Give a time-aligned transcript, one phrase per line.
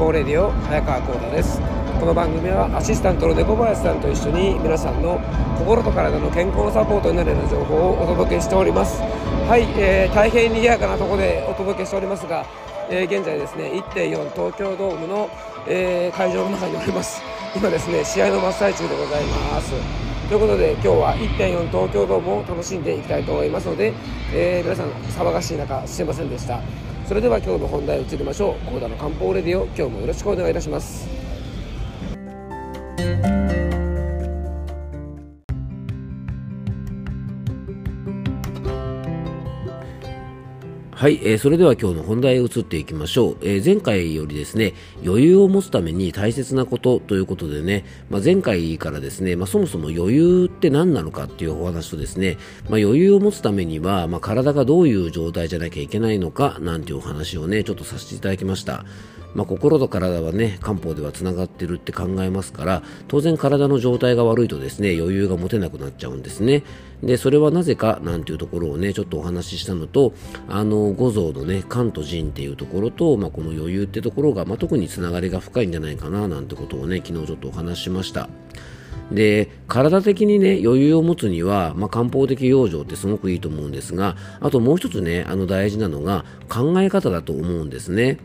[0.00, 1.60] 方レディオ早川幸太です。
[2.00, 5.20] この番組はアシスタントの猫林さんと一緒に皆さんの
[5.58, 9.02] 心と体の健康のサポートになるような情報をお届けしております。
[9.44, 12.46] はい、えー、大変賑やかなとこでお届けしておりますが、
[12.88, 15.28] えー、現在ですね1.4東京ドームの、
[15.68, 17.20] えー、会場の中におります。
[17.54, 19.74] 今ですね試合の真っ最中でございます。
[20.30, 23.92] ということで今日は1.4東京ドームを楽しんでいきたいと思いますので、
[24.32, 26.62] え、皆さん騒がしい中すいませんでした。
[27.10, 28.54] それでは今日の本題移りましょう。
[28.66, 31.08] 高田の漢方レディオ今日もよろしくお願いいたします。
[41.00, 52.36] はい、えー、それでは今日の本題へ移っていきましょう、えー、前回よりですね余裕を持つために大切なことということでね、まあ、前回からですね、まあ、そもそも余裕って何なのかっていうお話とですね、
[52.68, 58.84] まあ、余裕を持つためには、ま、体がどういう状態じゃなきゃいけないのかなんていうお話をねちょっとさせていただきました。
[59.34, 66.62] まあ、心と体はね漢方ではつながってるって考えますから当然体の状態が悪いとですね余裕が持てなくなっちゃうんですね。
[67.02, 70.12] でそれはなぜかなんていうところをねちょっとお話ししたのと
[70.48, 78.28] あの五臓のね肝と腎っていうところと、まあ、この余裕ってところが、まあ、特につながりが深いんじゃないかななんてことをね昨日ちょっとお話ししました。
[79.10, 88.18] で体的にね余裕を持つには、まあ、漢方的養生ってすごくいいと思うんですがあともう一つねあの大事なのが考え方だと思うんですね。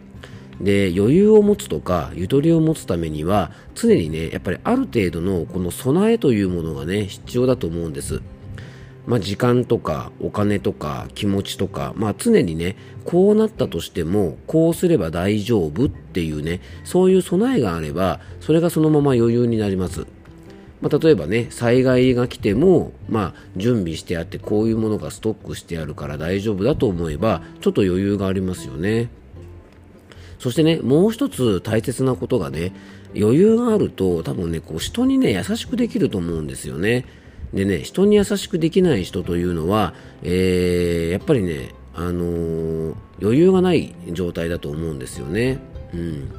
[0.61, 8.21] で余裕を持つとかゆとりを持つためには常にねやっぱりある程度のこの備えというものがね必要だと思うんです
[9.07, 20.07] まあ、時間とかお金とか気持ちとか、まあ、常にねこうなったとしてもこうすれば大丈夫っていうねそういう備えがあればそれがそのまま余裕になります
[20.81, 29.09] まあ、例えばね災害が来ても、まあ、準備してあってこういうものがストックしてあるから大丈夫だと思えばちょっと余裕がありますよね。
[30.39, 32.73] そしてね、もう一つ大切なことがね、
[33.15, 37.05] 余裕があると多分ね、こう人にね、優しくできると思うんですよね。
[37.53, 45.59] でね、人に優しくできない人というのは、えー、やっぱりね、あのー、余裕がない状態だと思うんですよね。
[45.93, 46.29] うん。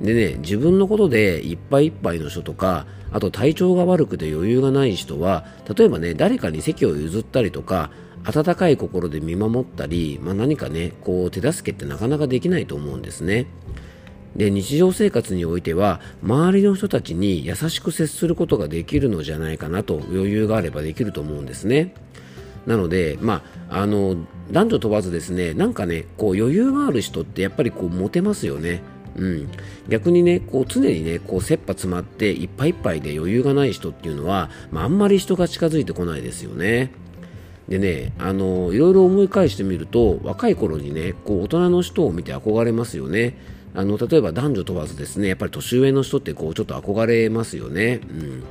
[0.00, 5.44] でね、自分のことでいっぱいいっぱいの人とか、あと体調が悪くて余裕がない人は、
[5.76, 7.90] 例えばね、誰かに席を譲ったりとか、
[8.24, 13.46] 温かい心で見守ったり、まあ、何かねこう手助けってなかなかできないと思うんですね。
[14.36, 21.94] で日常生活においては周りの人たちに優しく接することができるのじゃないかなと余裕があればできると思うんですね。
[22.66, 24.16] なので、まあ、あの
[24.52, 28.82] 男女問わずですねなんかねこう余裕がある人ってやっぱりこうモテますよね。
[29.16, 29.48] うん、
[29.88, 36.92] 逆にねこう常にねこう切羽詰まっていっぱいいっぱいで余裕がない人っていうのは、まあ、あんまり人が近づいてこないですよね。
[37.70, 43.38] でね、あの、いろいろ思い返してみると、若い頃にね、こう、大人の人を見て憧れますよね。
[43.74, 48.00] あの、例えば男女問わずですね、やっぱり年上の人ってこう、ちょっと憧れますよね。
[48.10, 48.42] うん。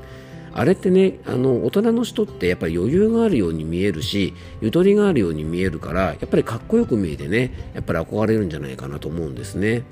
[0.54, 9.84] あれってね、あの、大人の人ってやっぱり余裕があるように見えるし、ゆとりがあるように見えるから、やっぱりかっこよく見えてね、やっぱり憧れるんじゃないかなと思うんですね。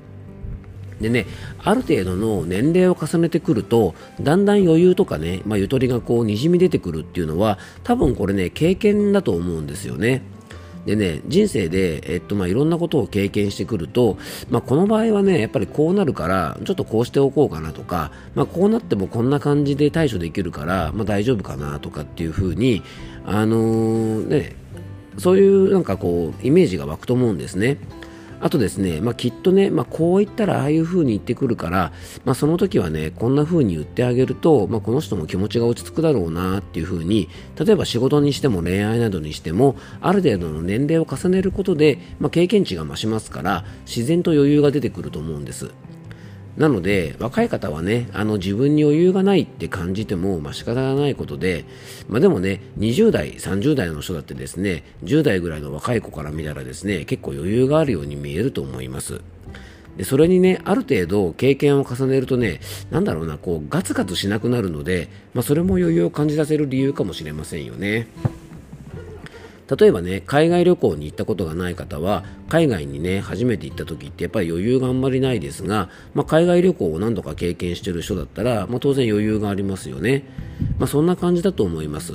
[1.00, 1.26] でね、
[1.58, 10.22] ある程度の年齢を重ねてくると、だんだん余裕とかね、まあ、ゆとりがこう、にじみ出てくるっていうのは、多分これね、経験だと思うんですよね。
[10.86, 14.16] でね、人生で、えっと、まあ、いろんなことを経験してくると、
[14.48, 22.82] まあ、この場合はね、やっぱりこうなるから、ちょっとこうしておこうかなとか、まあ、こうなってもこんな感じで対処できるから、まあ、大丈夫かなとかっていうふうに、
[23.26, 24.56] あのー、ね、
[25.18, 27.76] そういうなんかこう、イメージが湧くと思うんですね。
[28.40, 31.92] あとですね、まあ、きっとね、まあ、こう言ったらああいう風に言ってくるから、
[32.24, 37.28] まあ、その時はね、こんな風に言ってあげると、まあ、この人も気持ちが落ち着くだろうなっていう風に、
[37.58, 45.70] 例えば仕事にしても恋愛などにしても、ある程度の年齢を重ねることで、まあ、経験値が増しますから、自然と余裕が出てくると思うんです。
[46.58, 51.64] なので、若い方はね、あの自分に余裕がないって感じても、まあ、仕方がないことで、
[52.08, 59.20] まあ、でもね、20代、30代の人だってですね、10代ぐらいの若い子から見たらですね、結構余裕があるように見えると思います。
[59.96, 68.08] でそれにね、ある程度経験を重ねるとね、なんだろうな、こう、ガツガツしなくなるので、まあ、それも余裕を感じさせる理由かもしれませんよね。
[69.76, 80.24] 例えばね、海外旅行に行ったことがない方は、海外にね、初めて行った時ってやっぱり余裕があんまりないですが、まあ、海外旅行を何度か経験してる人だったら、まあ、当然余裕がありますよね。
[80.78, 82.14] まあ、そんな感じだと思います。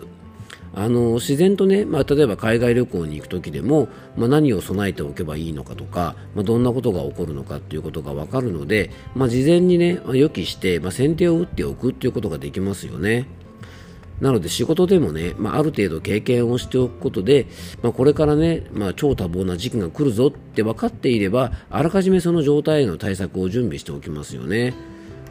[0.76, 13.28] あの自然とね、まあ、例えば海外旅行に行く時でも、まあ、何を備えておけばいいのかとか、まあ、どんなことが起こるのかっていうことが分かるので、ま、事前にね、予期して、まあ、先手を打っておくっていうことができますよね。
[14.24, 17.46] なので仕事でもね、まあ、ある程度経験をしておくことで、
[17.82, 24.74] まあ、これからね、まあ、超多忙な時期が来るぞって分かっていればあらかじめその状態への対策を準備しておきますよね。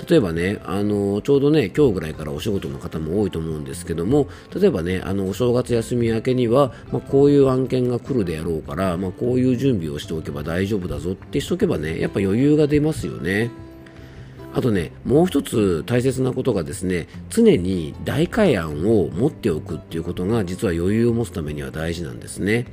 [0.08, 13.50] 例えばね、あのちょうどね、今日ぐらいからお仕事の方も多いと思うんですけども、例えばね、あのお正月休み明けには、まあ、こういう案件が来るであろうから、まあ、こういう準備をしておけば大丈夫だぞってしとけばね、やっぱ余裕が出ますよね。
[14.54, 22.66] あとね、もう一つ大切なことがですね、常に代替案を持っておくっていうことが実は余裕を持つためには大事なんですね。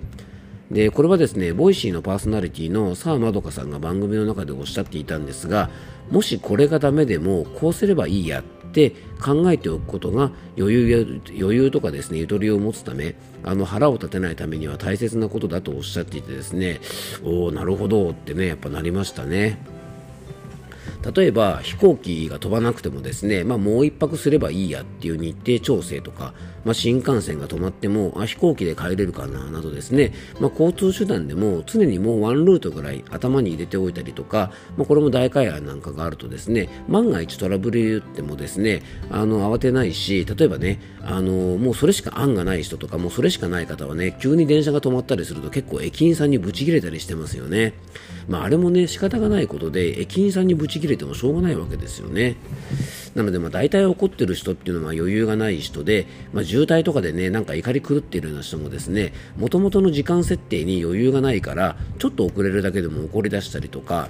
[0.72, 5.70] で、これはですね、 Voicy のパーソナリティの澤円さんが番組の中でおっしゃっていたんですが、
[6.12, 8.92] もしこれがダメでもこうすればいいやって
[9.24, 11.06] 考えておくことが余裕や
[11.40, 16.82] 余裕とかですね、ゆとりを持つため、あの腹を立てないためには大切なことだとおっしゃっていてですね、
[17.24, 19.79] おおなるほどってね、やっぱなりましたね。
[21.02, 26.34] 例えば飛行機が飛ばなくてもですね、まあ、もう1泊すればいいやっていう日程調整とか、
[26.66, 47.74] まあ、新幹線が止まってもあ飛行機で帰れるかななどですね、まあ、交通手段でも常にもうワンルートぐらい頭に入れておいたりとか、まあ、これも大会案なんかがあるとですね万が一トラブル言ってもですねあの慌てないし例えばねあのもうそれしか案がない人とかもうそれしかない方はね急に電車が止まったりすると結構駅員さんにブチ切れたりしてますよね。
[48.28, 52.36] まあ、あれもね仕方がないことで駅員さんにブチ切れてもしょうがないわけですよね。
[53.16, 64.10] なので、まあ、大体怒ってる人っていうのは余裕がない人で、まあ、渋滞とかでね、なんか怒り狂っているような人もですね、もともとの時間設定に余裕がないから、ちょっと遅れるだけでも怒り出したりとか、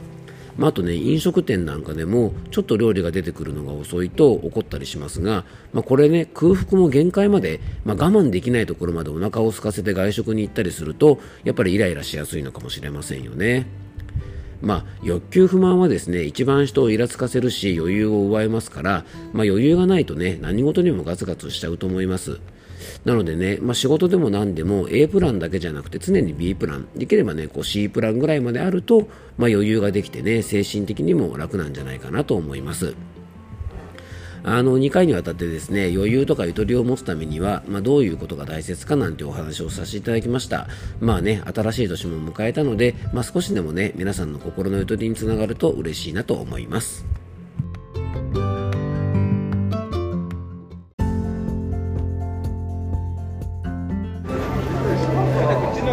[0.57, 13.88] まあ、あとね、飲食店なんかでも、ちょっと料理が出てくるのが遅いと怒ったりしますが、まあ、これね、空腹も限界まで、まあ、我慢できないところまでお腹を空かせて外食に行ったりすると、やっぱりイライラしやすいのかもしれませんよね。
[14.61, 22.39] まあ、欲求不満はですね一番人をイラつかせるし余裕を奪えますから、まあ、余裕がないとね何事にもガツガツしちゃうと思います。
[23.05, 26.87] なのでね、まあ、仕事でも何でも A プランだけじゃなくて常に B プラン。
[26.95, 29.07] できればねこう C プランぐらいまであると、
[29.37, 32.95] まあ、余裕ができてね精神的にも楽なんじゃないかなと思います。
[34.43, 40.67] あの2回にわたってですね余裕とかゆとりを持つためには、まあ、どういうことが大切かなんてお話をさせていただきました
[40.99, 47.05] まあね新しい年も迎えたので、まあ、少しでもね皆さんの心のゆとりにつながると嬉しいなと思います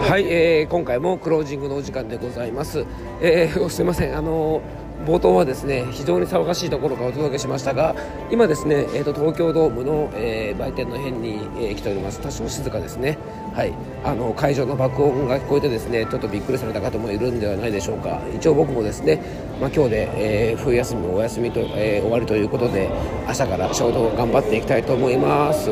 [0.09, 2.87] はい、えー、今回もクロージングのお時間でございます。
[3.21, 7.95] えー、 すみません、あのー冒頭はですね非常に騒がしいところからお届けしましたが
[8.31, 12.21] 今ですね、えーと、東京ドームの、えー、売店の辺に、えー、来ております。
[12.21, 13.19] 多少静かですね。
[13.55, 13.73] はい。
[14.05, 18.21] あの会場の爆音が聞こえてですねちょっとびっくりされた方もいるんではないでしょうか。
[18.35, 19.21] 一応僕もですね、
[19.61, 22.91] まあ、今日で、えー、冬休みもお休みと、えー、終わりということで
[23.27, 25.71] 明日から仕事を頑張っていきたいと思います、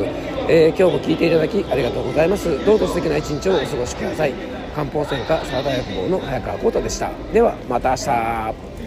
[0.49, 2.65] えー、今日も聞いていただきありがとうございます。
[2.65, 4.33] どうぞ素敵な一日をお過ごしください。
[4.75, 7.11] 漢方専科サラダ薬房の早川浩太でした。
[7.31, 8.84] ではまた明日。